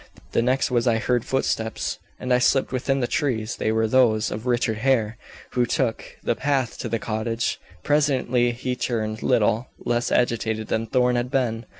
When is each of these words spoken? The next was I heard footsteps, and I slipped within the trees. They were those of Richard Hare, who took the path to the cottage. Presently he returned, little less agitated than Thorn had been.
The 0.31 0.41
next 0.41 0.71
was 0.71 0.87
I 0.87 0.97
heard 0.97 1.23
footsteps, 1.23 1.99
and 2.19 2.33
I 2.33 2.39
slipped 2.39 2.71
within 2.71 3.01
the 3.01 3.05
trees. 3.05 3.57
They 3.57 3.71
were 3.71 3.87
those 3.87 4.31
of 4.31 4.47
Richard 4.47 4.77
Hare, 4.79 5.15
who 5.51 5.63
took 5.67 6.17
the 6.23 6.33
path 6.35 6.75
to 6.79 6.89
the 6.89 6.97
cottage. 6.97 7.59
Presently 7.83 8.51
he 8.51 8.71
returned, 8.71 9.21
little 9.21 9.67
less 9.77 10.11
agitated 10.11 10.69
than 10.69 10.87
Thorn 10.87 11.17
had 11.17 11.29
been. 11.29 11.67